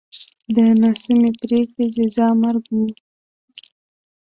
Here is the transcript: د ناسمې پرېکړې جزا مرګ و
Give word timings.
د 0.55 0.57
ناسمې 0.81 1.29
پرېکړې 1.41 1.85
جزا 1.95 2.27
مرګ 2.41 2.65
و 2.75 2.77